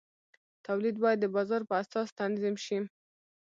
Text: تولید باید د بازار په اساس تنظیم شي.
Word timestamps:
تولید 0.65 0.95
باید 1.03 1.17
د 1.21 1.25
بازار 1.35 1.61
په 1.69 1.73
اساس 1.83 2.09
تنظیم 2.19 2.55
شي. 2.65 2.77